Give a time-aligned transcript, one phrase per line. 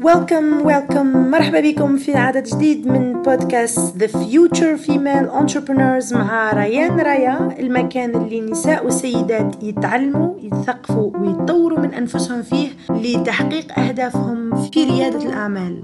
[0.00, 1.16] Welcome, welcome.
[1.16, 8.14] مرحبا بكم في عدد جديد من بودكاست The Future Female Entrepreneurs مع ريان رايا المكان
[8.16, 15.82] اللي نساء وسيدات يتعلموا يتثقفوا ويطوروا من أنفسهم فيه لتحقيق أهدافهم في ريادة الأعمال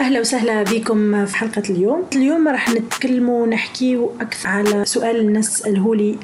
[0.00, 5.94] أهلا وسهلا بكم في حلقة اليوم اليوم راح نتكلم ونحكي أكثر على سؤال الناس سأله
[5.94, 6.18] لي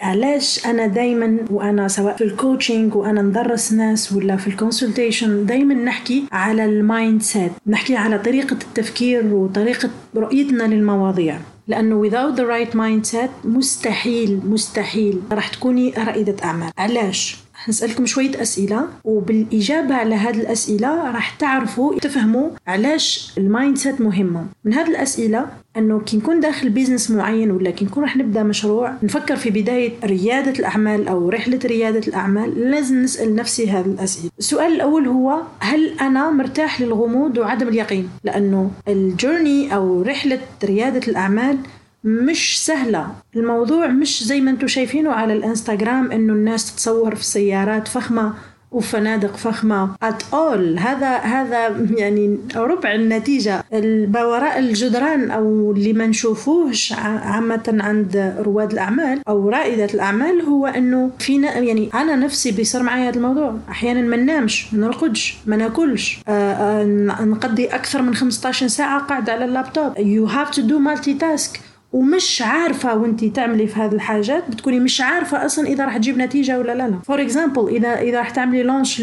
[0.00, 5.46] علاش أنا دايما وأنا سواء في ال coaching وأنا ندرس ناس ولا في ال consultation
[5.46, 11.38] دايما نحكي على ال mindset نحكي على طريقة التفكير وطريقة رؤيتنا للمواضيع.
[11.68, 16.70] لأنه without the right mindset مستحيل مستحيل راح تكوني رائدة أعمال.
[16.78, 17.36] علاش؟
[17.66, 24.46] هنسألكم شوية أسئلة وبالإجابة على هذه الأسئلة راح تعرفوا تفهموا علاش ال mindset مهمة.
[24.64, 28.92] من هذه الأسئلة أنه كي نكون داخل business معين ولا كي نكون راح نبدأ مشروع
[29.02, 34.30] نفكر في بداية ريادة الأعمال أو رحلة ريادة الأعمال لازم نسأل نفسي هذه الأسئلة.
[34.38, 41.08] السؤال الأول هو هل أنا مرتاح للغموض وعدم اليقين؟ لأنه ال journey أو رحلة ريادة
[41.08, 41.58] الأعمال
[42.04, 43.06] مش سهلة.
[43.36, 48.32] الموضوع مش زي ما أنتم شايفينه على الانستغرام انه الناس تتصور في سيارات فخمة
[48.72, 49.88] وفنادق فخمة.
[50.04, 50.78] At all.
[50.78, 53.64] هذا هذا يعني ربع النتيجة.
[54.12, 60.66] ما وراء الجدران أو اللي ما نشوفوهش عامة عند رواد الأعمال أو رائدة الأعمال هو
[60.66, 63.56] أنه فينا يعني أنا نفسي بيصير معي هذا الموضوع.
[63.68, 66.18] أحيانا ما ننامش ما نرقدش ما ناكلش.
[66.28, 66.84] آآ آآ
[67.24, 69.92] نقضي أكثر من 15 ساعة قاعدة على ال laptop.
[69.94, 71.58] You have to do multitask.
[71.96, 76.58] ومش عارفة وانتي تعملي في هذه الحاجات بتكوني مش عارفة أصلا إذا راح تجيب نتيجة
[76.58, 76.98] ولا لا لا.
[77.04, 79.02] for example إذا إذا راح تعملي launch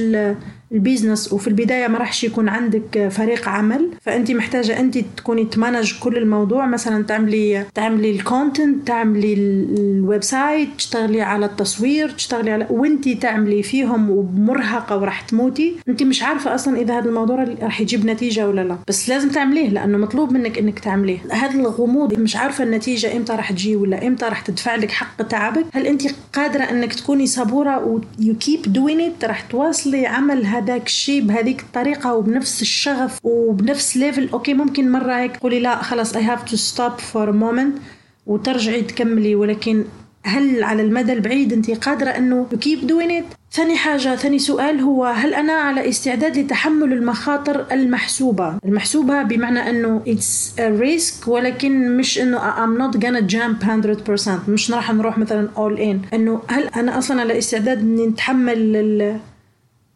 [0.73, 5.52] ال business وفي البداية ما راحش يكون عندك فريق عمل فأنت محتاجة أنت تكوني ت
[5.52, 6.65] manage كل الموضوع.
[6.65, 13.63] مثلا تعملي تعملي ال content تعملي ال website تشتغلي على التصوير تشتغلي على وأنت تعملي
[13.63, 15.75] فيهم ومرهقة وراح تموتي.
[15.89, 18.77] أنت مش عارفة أصلا إذا هذا الموضوع راح يجيب نتيجة ولا لا.
[18.87, 21.17] بس لازم تعمليه لأنه مطلوب منك إنك تعمليه.
[21.31, 25.65] هذا الغموض مش عارفة النتيجة إمتى راح تجي ولا إمتى راح تدفع لك حق تعبك.
[25.73, 26.03] هل أنت
[26.33, 31.21] قادرة إنك تكوني صبورة و you keep doing it راح تواصلي عمل هذا هذاك الشيء
[31.21, 36.43] بهذيك الطريقة وبنفس الشغف وبنفس level okay ممكن مرة هيك تقولي لا خلاص I have
[36.43, 37.77] to stop for moment
[38.25, 39.35] وترجعي تكملي.
[39.35, 39.85] ولكن
[40.25, 42.47] هل على المدى البعيد أنت قادرة إنه
[42.87, 49.23] doing it ثاني حاجة ثاني سؤال هو هل أنا على استعداد لتحمل المخاطر المحسوبة؟ المحسوبة
[49.23, 55.17] بمعنى it's a risk ولكن مش أنه I'm not gonna jump 100% مش راح نروح
[55.17, 56.13] مثلا all in.
[56.13, 59.19] أنه هل أنا أصلا على استعداد أني نتحمل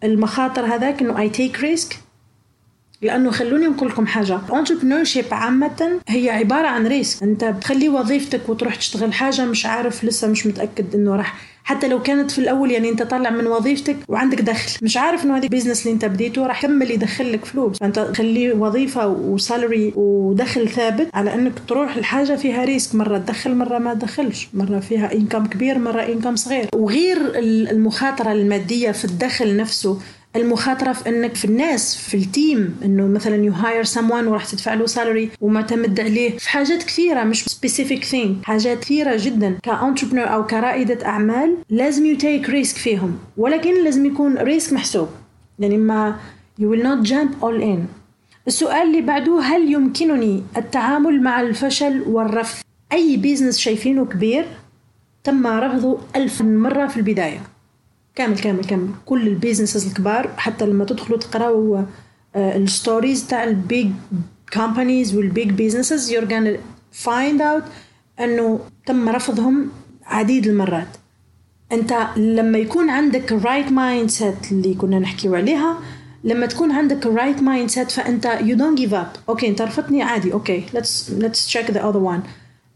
[0.04, 2.00] المخاطر هذاك إنه I take risk
[3.02, 4.40] لأنه خلوني نقول لكم حاجة.
[4.50, 10.28] Entrepreneurship عامه هي عبارة عن risk أنت بتخلي وظيفتك وتروح تشتغل حاجة مش عارف لسه
[10.28, 11.36] مش متأكد إنه راح.
[11.64, 14.72] حتى لو كانت في الأول يعني أنت طالع من وظيفتك وعندك دخل.
[14.82, 17.78] مش عارف إنه هذا ال business اللي أنت بديته راح يكمل يدخل لك فلوس.
[17.78, 23.56] فأنت خليه وظيفة و salary ودخل ثابت على إنك تروح الحاجة فيها risk مرة تدخل
[23.56, 24.48] مرة ما تدخلش.
[24.54, 26.70] مرة فيها income كبير مرة income صغير.
[26.76, 30.00] وغير المخاطرة المادية في الدخل نفسه
[30.36, 34.74] المخاطرة في إنك في الناس في ال team إنه مثلا يو هاير سم وراح تدفع
[34.74, 39.58] له salary ومعتمد عليه في حاجات كثيرة مش specific thing حاجات كثيرة جدا.
[39.64, 45.08] ك entrepreneur أو كرائدة أعمال لازم you take risk فيهم ولكن لازم يكون risk محسوب.
[45.60, 46.20] يعني ما
[46.60, 47.86] you will not jump all in
[48.48, 54.46] السؤال اللي بعده هل يمكنني التعامل مع الفشل والرفض؟ أي business شايفينه كبير
[55.24, 57.40] تم رفضه ألف مرة في البداية.
[58.18, 58.90] كامل كامل كامل.
[59.06, 61.82] كل ال businesses الكبار حتى لما تدخلوا تقراوا
[62.36, 63.92] ال stories تاع ال big
[64.54, 66.58] companies وال big businesses you're gonna
[67.06, 67.64] find out
[68.20, 69.70] انه تم رفضهم
[70.06, 70.88] عديد المرات.
[71.72, 75.78] انت لما يكون عندك ال right mindset اللي كنا نحكيو عليها
[76.24, 79.20] لما تكون عندك ال right mindset فانت you don't give up.
[79.30, 80.34] okay انت رفضتني عادي.
[80.34, 82.28] okay let's let's check the other one.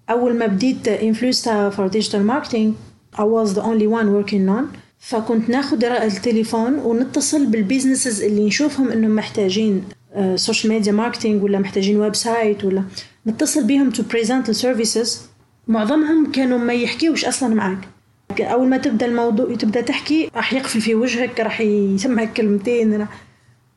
[0.09, 2.73] أول ما بديت انفلوستا for digital marketing
[3.15, 4.63] I was the only one working on.
[5.01, 9.83] فكنت ناخد التليفون ونتصل بال businesses اللي نشوفهم إنهم محتاجين
[10.35, 12.83] social media marketing ولا محتاجين website ولا
[13.27, 15.21] نتصل بيهم to present ال services
[15.67, 17.87] معظمهم كانوا ما يحكيوش أصلا معاك
[18.41, 23.07] أول ما تبدأ الموضوع تبدأ تحكي راح يقفل في وجهك راح يسمعك كلمتين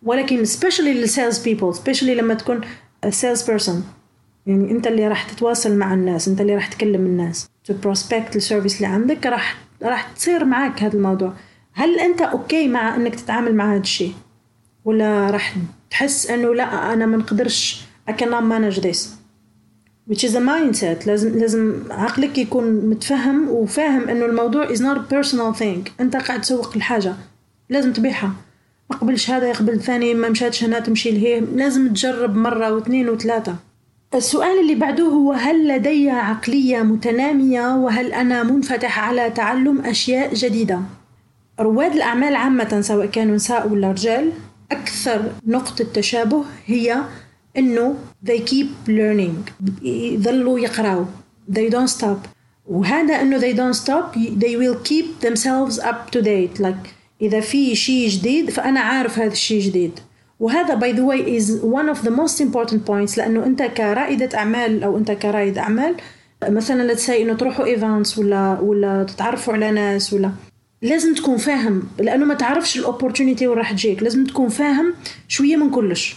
[0.02, 2.60] ولكن specially لل sales people specially لما تكون
[3.08, 3.84] sales person
[4.46, 7.48] يعني أنت اللي راح تتواصل مع الناس أنت اللي راح تكلم الناس.
[7.64, 11.32] to prospect ال service اللي عندك راح راح تصير معك هذا الموضوع.
[11.72, 14.12] هل أنت أوكي مع إنك تتعامل مع هذا الشيء؟
[14.84, 15.54] ولا راح
[15.90, 19.00] تحس إنه لا أنا ما نقدرش I cannot manage this.
[20.08, 21.06] Which is a mindset.
[21.06, 25.90] لازم لازم عقلك يكون متفهم وفاهم إنه الموضوع is not a personal thing.
[26.00, 27.14] أنت قاعد تسوق الحاجة.
[27.70, 28.32] لازم تبيعها.
[28.90, 33.56] ما قبلش هذا يقبل الثاني ما مشاتش هنا تمشي لهيه لازم تجرب مرة واثنين وثلاثة.
[34.14, 40.80] السؤال اللي بعده هو هل لدي عقلية متنامية وهل أنا منفتح على تعلم أشياء جديدة؟
[41.60, 44.32] رواد الأعمال عامة سواء كانوا نساء ولا رجال
[44.72, 47.02] أكثر نقطة تشابه هي
[47.56, 47.94] إنه
[48.26, 49.66] they keep learning.
[49.82, 51.04] يظلوا يقرأوا.
[51.50, 52.28] They don't stop.
[52.66, 56.60] وهذا إنه they don't stop they will keep themselves up to date.
[56.60, 56.88] Like
[57.22, 60.00] إذا في شيء جديد فأنا عارف هذا الشيء جديد.
[60.40, 64.84] وهذا by the way is one of the most important points لأنه أنت كرائدة أعمال
[64.84, 65.94] أو أنت كرائد أعمال
[66.48, 70.30] مثلا let's say إنه تروحوا events ولا ولا تتعرفوا على ناس ولا
[70.82, 74.94] لازم تكون فاهم لأنه ما تعرفش ال opportunity وين راح تجيك لازم تكون فاهم
[75.28, 76.16] شوية من كلش.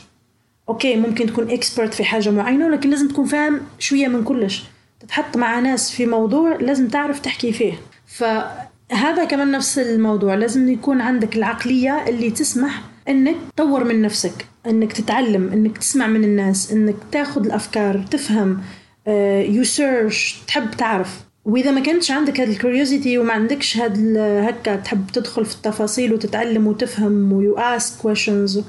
[0.69, 4.63] أوكي ممكن تكون expert في حاجة معينة ولكن لازم تكون فاهم شوية من كلش.
[4.99, 7.73] تتحط مع ناس في موضوع لازم تعرف تحكي فيه.
[8.07, 14.94] فهذا كمان نفس الموضوع لازم يكون عندك العقلية اللي تسمح إنك تطور من نفسك إنك
[14.94, 18.62] تتعلم إنك تسمع من الناس إنك تاخذ الأفكار تفهم
[19.07, 21.27] you uh, search تحب تعرف.
[21.45, 26.13] وإذا ما كانتش عندك هذا ال curiosity وما عندكش هذا هكا تحب تدخل في التفاصيل
[26.13, 28.63] وتتعلم وتفهم و you ask questions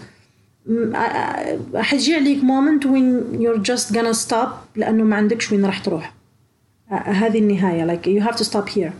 [1.75, 6.14] حيجي عليك moment وين you're just gonna stop لأنه ما عندكش وين راح تروح.
[6.91, 7.87] هذه النهاية.
[7.87, 8.93] Like you have to stop here.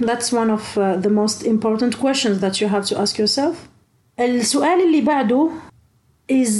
[0.00, 3.71] That's one of uh, the most important questions that you have to ask yourself.
[4.24, 5.48] السؤال اللي بعده
[6.32, 6.52] is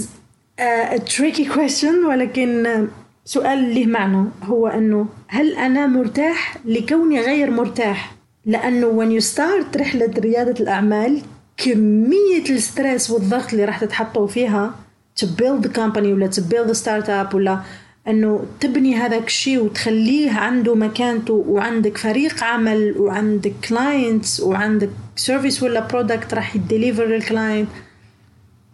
[0.61, 2.88] a tricky question ولكن
[3.25, 4.29] سؤال له معنى.
[4.43, 8.14] هو أنه هل أنا مرتاح لكوني غير مرتاح؟
[8.47, 11.23] لأنه when you start رحلة ريادة الأعمال
[11.56, 14.75] كمية ال stress والضغط اللي راح تتحطوا فيها
[15.20, 17.61] to build the company ولا to build a startup ولا
[18.09, 25.87] أنه تبني هذاك الشيء وتخليه عنده مكانته وعندك فريق عمل وعندك clients وعندك service ولا
[25.87, 27.69] product راح ي deliver لل client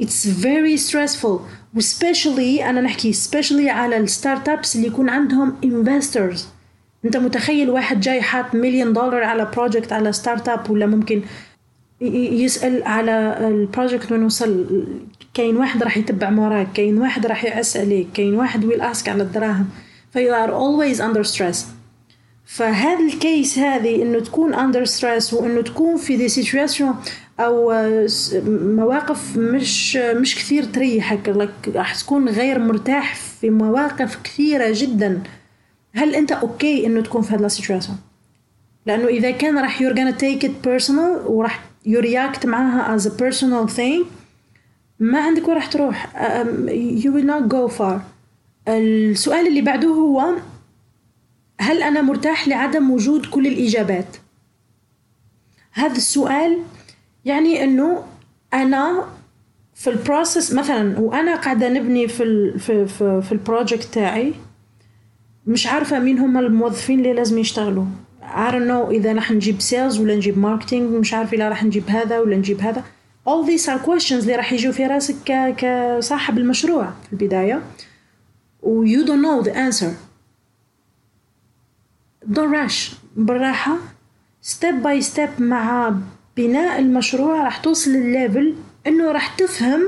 [0.03, 1.41] it's very stressful.
[1.75, 6.49] و specially أنا نحكي specially على ال startups اللي يكون عندهم investors
[7.05, 11.23] أنت متخيل واحد جاي حاط مليون دولار على project على startup ولا ممكن
[12.01, 14.85] يسأل على ال project وين وصل
[15.38, 19.23] كاين واحد راح يتبع موراك كاين واحد راح يعس عليك كاين واحد will ask على
[19.23, 19.69] الدراهم.
[20.12, 21.67] ف you are always under stress
[22.44, 26.94] فهذا ال case هذه إنه تكون under stress وإنه تكون في des situations
[27.40, 27.73] أو
[28.46, 35.23] مواقف مش مش كثير تريحك لك راح تكون غير مرتاح في مواقف كثيرة جدا.
[35.94, 37.99] هل أنت أوكي إنه تكون في هذا ال situation
[38.87, 43.11] لأنه إذا كان راح you're gonna take it personal وراح يو react معاها as a
[43.11, 44.18] personal thing
[45.00, 46.06] ما عندك وين راح تروح.
[47.03, 48.00] you will not go far.
[48.69, 50.35] السؤال اللي بعده هو
[51.61, 54.17] هل أنا مرتاح لعدم وجود كل الإجابات؟
[55.73, 56.59] هذا السؤال
[57.25, 58.05] يعني أنه
[58.55, 59.05] أنا
[59.75, 64.33] في ال process مثلا وأنا قاعدة نبني في ال في في, في ال project تاعي
[65.47, 67.85] مش عارفة مين هم الموظفين اللي لازم يشتغلوا.
[68.23, 71.91] I don't know إذا راح نجيب sales ولا نجيب marketing مش عارفة إذا راح نجيب
[71.91, 72.85] هذا ولا نجيب هذا.
[73.29, 75.55] All these are questions اللي راح يجوا في راسك ك...
[75.57, 77.63] كصاحب المشروع في البداية.
[78.63, 79.91] و you don't know the answer.
[82.33, 82.95] Don't rush.
[83.17, 83.79] بالراحة.
[84.43, 85.95] Step by step مع
[86.37, 88.55] بناء المشروع راح توصل للليفل
[88.87, 89.83] إنه راح تفهم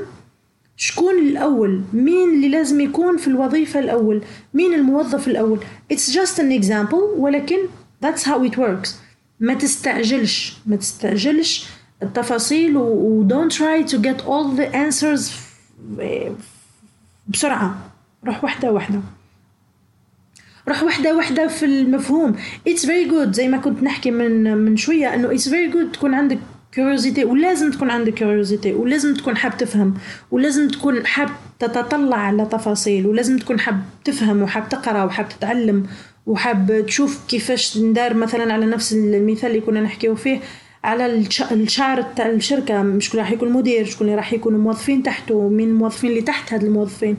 [0.77, 1.83] شكون الأول.
[1.93, 4.23] مين اللي لازم يكون في الوظيفة الأول.
[4.55, 5.61] مين الموظف الأول.
[5.93, 7.59] It's just an example ولكن
[8.05, 8.89] that's how it works.
[9.41, 10.57] ما تستعجلش.
[10.67, 11.67] ما تستعجلش
[12.03, 15.31] التفاصيل و don't try to get all the answers
[17.29, 17.75] بسرعة.
[18.27, 19.01] روح واحدة واحدة
[20.69, 22.37] روح واحدة واحدة في المفهوم.
[22.69, 23.31] It's very good.
[23.31, 26.39] زي ما كنت نحكي من من شوية إنه it's very good تكون عندك
[26.77, 29.95] curiosity ولازم تكون عندك curiosity ولازم تكون حاب تفهم
[30.31, 31.29] ولازم تكون حاب
[31.59, 35.87] تتطلع على تفاصيل ولازم تكون حاب تفهم وحاب تقرأ وحاب تتعلم
[36.27, 40.41] وحاب تشوف كيفاش ندار مثلا على نفس المثال اللي كنا نحكيو فيه.
[40.85, 41.07] على
[41.53, 46.11] الشعر تاع الشركة شكون راح يكون مدير شكون اللي راح يكونوا موظفين تحته مين الموظفين
[46.11, 47.17] اللي تحت هاد الموظفين.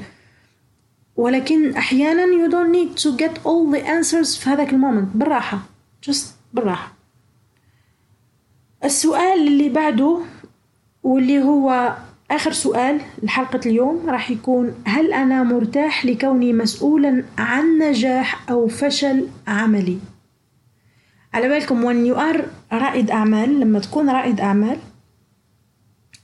[1.16, 5.60] ولكن أحيانا you don't need to get all the answers في هذاك المومنت بالراحة
[6.10, 6.94] just بالراحة.
[8.84, 10.20] السؤال اللي بعده
[11.04, 11.96] واللي هو
[12.32, 19.28] آخر سؤال لحلقة اليوم راح يكون هل أنا مرتاح لكوني مسؤولا عن نجاح أو فشل
[19.48, 19.98] عملي؟
[21.34, 22.42] على بالكم when you are
[22.74, 24.78] رائد أعمال لما تكون رائد أعمال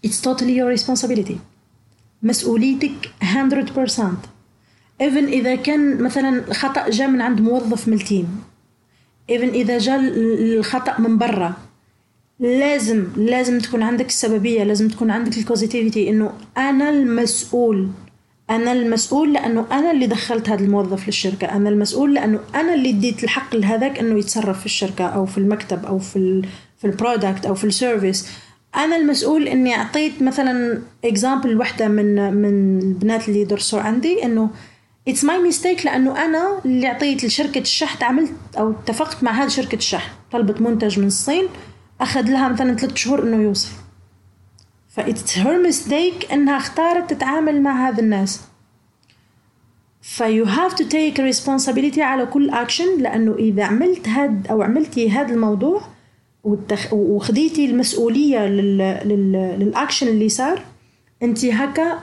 [0.08, 1.36] it's totally your responsibility.
[2.24, 4.28] مسؤوليتك 100%
[5.02, 8.44] even إذا كان مثلا خطأ جاء من عند موظف من ال team.
[9.32, 11.54] Even إذا جاء الخطأ من برا.
[12.40, 17.90] لازم لازم تكون عندك السببية لازم تكون عندك ال causativity إنه أنا المسؤول.
[18.50, 21.48] أنا المسؤول لأنه أنا اللي دخلت هذا الموظف للشركة.
[21.48, 25.86] أنا المسؤول لأنه أنا اللي اديت الحق لهذاك أنه يتصرف في الشركة أو في المكتب
[25.86, 26.46] أو في ال
[26.78, 28.30] في ال product أو في ال service
[28.76, 34.50] أنا المسؤول إني أعطيت مثلا example واحدة من من البنات اللي درسوا عندي إنه
[35.08, 39.76] it's my mistake لأنه أنا اللي أعطيت لشركة الشحن عملت أو اتفقت مع هذه شركة
[39.76, 41.44] الشحن طلبت منتج من الصين
[42.02, 43.70] أخذ لها مثلا ثلاث شهور إنه يوصل.
[44.98, 48.42] ف it's her mistake أنها اختارت تتعامل مع هذا الناس.
[50.02, 55.10] ف you have to take responsibility على كل اكشن لأنه إذا عملت هاد أو عملتي
[55.10, 55.82] هذا الموضوع
[56.44, 56.94] وتخ...
[56.94, 58.78] وخديتي المسؤولية لل...
[59.06, 59.32] لل...
[59.60, 60.62] للاكشن اللي صار
[61.24, 62.00] أنت هكا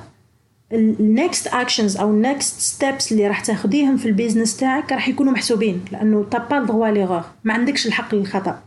[0.73, 5.09] ال next actions أو ال next steps اللي راح تاخديهم في ال business تاعك راح
[5.09, 8.63] يكونوا محسوبين لأنه t'as pas droit à l'erreur ما عندكش الحق للخطأ.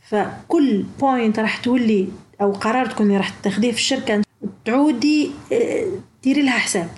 [0.00, 2.08] فكل point راح تولي
[2.40, 4.22] أو قرار تكوني راح تاخديه في الشركة
[4.64, 5.86] تعودي آه،
[6.24, 6.88] ديري لها حساب.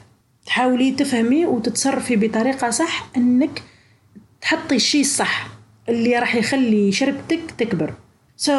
[0.46, 3.62] تحاولي تفهمي وتتصرفي بطريقة صح إنك
[4.40, 5.46] تحطي الشيء الصح
[5.88, 7.94] اللي راح يخلي شركتك تكبر.
[8.46, 8.50] So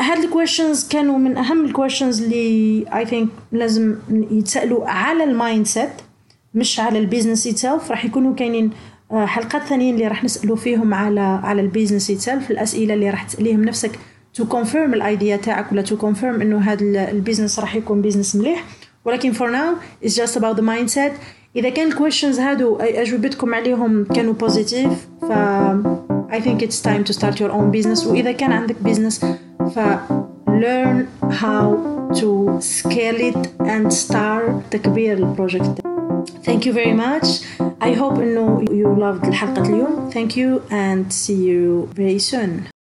[0.00, 3.96] هاد ال questions كانوا من أهم ال questions اللي I think لازم
[4.30, 5.90] يتسألوا على ال mindset
[6.54, 8.70] مش على ال business itself راح يكونوا كاينين
[9.12, 13.22] آه، حلقات ثانيين اللي راح نسألوا فيهم على على ال business itself الأسئلة اللي راح
[13.22, 13.98] تسأليهم نفسك.
[14.34, 18.36] to confirm ال idea تاعك ولا to confirm إنه هذا ال business راح يكون business
[18.36, 18.64] مليح
[19.04, 19.74] ولكن for now
[20.04, 21.12] it's just about the mindset
[21.56, 25.32] إذا كان ال questions هادو اجوبتكم عليهم كانوا positive ف
[26.30, 29.24] I think it's time to start your own business وإذا كان عندك business
[29.74, 29.78] ف
[30.48, 31.64] learn how
[32.20, 35.80] to scale it and start تكبير ال project
[36.46, 37.28] Thank you very much.
[37.80, 40.10] I hope إنه you loved الحلقة اليوم.
[40.10, 42.68] Thank you and see you very soon.